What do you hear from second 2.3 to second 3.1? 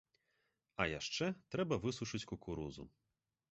кукурузу.